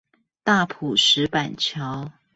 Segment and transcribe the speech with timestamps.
[0.43, 2.11] 大埔石板橋